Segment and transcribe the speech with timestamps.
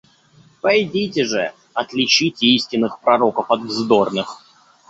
[0.63, 4.41] Пойдите же, отличите истинных пророков от вздорных.